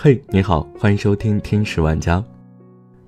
[0.00, 2.24] 嘿，你好，欢迎收听听十万家。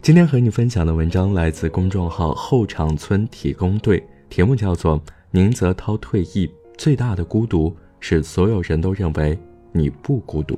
[0.03, 4.99] 今天和你分享的文章来自公众号后场村体工队，题目叫做
[5.31, 9.39] 《宁泽涛退役最大的孤独是所有人都认为
[9.71, 10.57] 你不孤独》。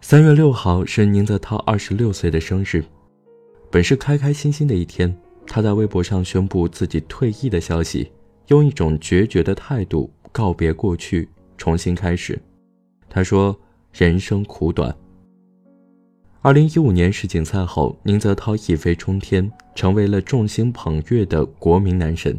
[0.00, 2.84] 三月六号是宁泽涛二十六岁的生日，
[3.68, 5.12] 本是开开心心的一天，
[5.44, 8.12] 他在微博上宣布自己退役的消息，
[8.46, 11.28] 用一种决绝的态度告别过去，
[11.58, 12.40] 重新开始。
[13.08, 13.58] 他说。
[13.98, 14.94] 人生苦短。
[16.42, 22.38] 二零一五年世锦赛后，宁泽涛一飞冲天，成为了众星捧月的国民男神。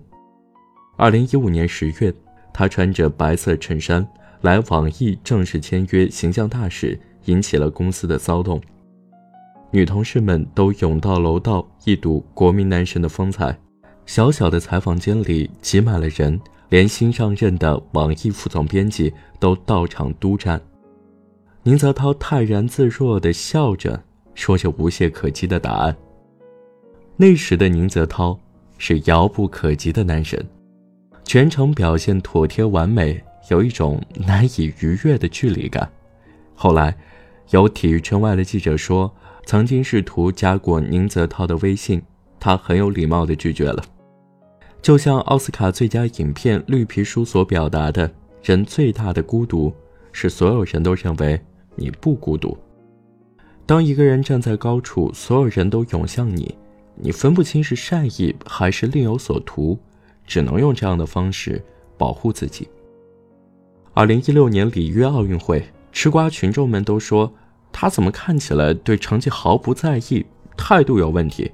[0.97, 2.13] 二零一五年十月，
[2.53, 4.07] 他穿着白色衬衫
[4.41, 8.61] 来网易正式签约形象大使，引起了公司的骚动。
[9.71, 13.57] 女同事们都涌到楼道一睹国民男神的风采，
[14.05, 20.61] 小小的采访间里挤满了人，连新上任的网易副总编辑都到场督战。
[21.67, 24.01] 宁泽涛泰然自若地笑着，
[24.33, 25.93] 说着无懈可击的答案。
[27.17, 28.39] 那时的宁泽涛
[28.77, 30.41] 是遥不可及的男神，
[31.25, 35.91] 全程表现妥帖完美，有一种难以逾越的距离感。
[36.55, 36.97] 后来，
[37.49, 39.13] 有体育圈外的记者说，
[39.45, 42.01] 曾经试图加过宁泽涛的微信，
[42.39, 43.83] 他很有礼貌地拒绝了。
[44.81, 48.09] 就像奥斯卡最佳影片《绿皮书》所表达的，
[48.41, 49.73] 人最大的孤独
[50.13, 51.37] 是所有人都认为。
[51.77, 52.57] 你不孤独。
[53.65, 56.53] 当一个人站在高处，所有人都涌向你，
[56.95, 59.77] 你分不清是善意还是另有所图，
[60.25, 61.63] 只能用这样的方式
[61.97, 62.67] 保护自己。
[63.93, 67.33] 二零一六年里约奥运会，吃瓜群众们都说
[67.71, 70.25] 他怎么看起来对成绩毫不在意，
[70.55, 71.51] 态度有问题。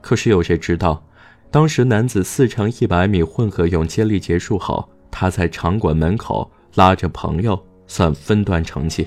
[0.00, 1.02] 可是有谁知道，
[1.50, 9.06] 当时男子四乘一百米混合泳接力结束后，他在场馆门口拉着朋友算分段成绩。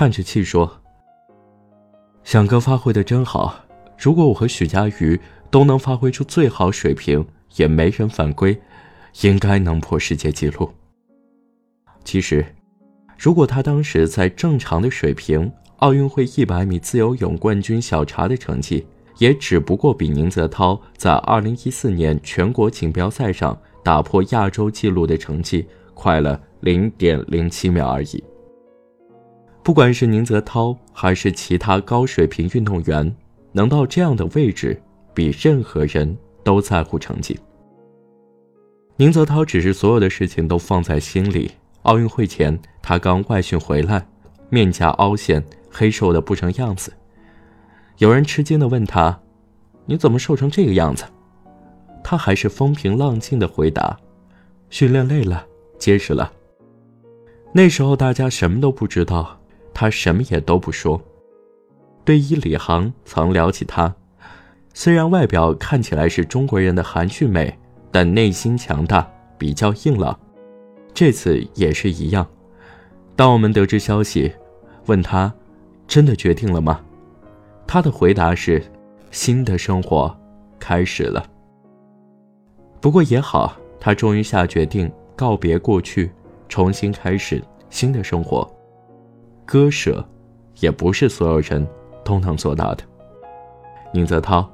[0.00, 0.80] 叹着气说
[2.24, 3.54] ：“翔哥发挥的真好，
[3.98, 7.22] 如果我和许佳瑜都能发挥出最好水平，
[7.56, 8.58] 也没人犯规，
[9.20, 10.70] 应该能破世界纪录。
[12.02, 12.42] 其实，
[13.18, 18.86] 如果他当时在正常的水平，奥运会一百米自由泳冠军小查的成绩，
[19.18, 28.24] 也只不过比宁泽涛在二零一四年全国锦标赛上打破亚洲纪录的成绩快了零点零七秒而已。”
[29.62, 33.14] 不管是宁泽涛还是其他高水平运动员，
[33.52, 34.80] 能到这样的位置，
[35.12, 37.38] 比任何人都在乎成绩。
[38.96, 41.50] 宁泽涛只是所有的事情都放在心里。
[41.82, 44.06] 奥运会前，他刚外训回来，
[44.50, 46.92] 面颊凹陷，黑瘦的不成样子。
[47.98, 49.18] 有人吃惊的问他
[49.86, 51.04] ：“你怎么瘦成这个样子？”
[52.04, 53.98] 他还是风平浪静的回答
[54.68, 55.46] ：“训练累了，
[55.78, 56.30] 结实了。”
[57.52, 59.39] 那时候大家什么都不知道。
[59.80, 61.00] 他什么也都不说。
[62.04, 63.94] 队医李航曾聊起他，
[64.74, 67.58] 虽然外表看起来是中国人的含蓄美，
[67.90, 70.20] 但内心强大，比较硬朗。
[70.92, 72.26] 这次也是一样。
[73.16, 74.30] 当我们得知消息，
[74.84, 75.32] 问他，
[75.88, 76.82] 真的决定了吗？
[77.66, 78.62] 他的回答是：
[79.10, 80.14] 新的生活
[80.58, 81.24] 开始了。
[82.82, 86.12] 不过也好，他终于下决定告别过去，
[86.50, 88.46] 重新开始新的生活。
[89.50, 90.06] 割舍，
[90.60, 91.66] 也不是所有人
[92.04, 92.84] 都能做到的。
[93.92, 94.48] 宁泽涛，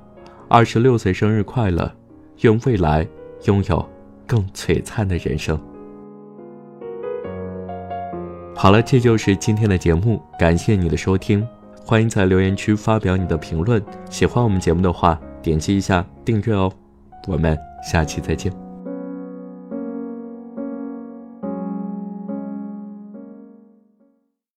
[0.49, 1.93] 二十六岁生日快乐！
[2.41, 3.06] 愿未来
[3.45, 3.87] 拥有
[4.27, 5.61] 更璀璨的人生。
[8.55, 11.47] 好了，这就是今天的节目，感谢你的收听，
[11.85, 13.85] 欢迎在留言区发表你的评论。
[14.09, 16.73] 喜欢我们节目的话，点击一下订阅哦。
[17.29, 18.66] 我们下期再见。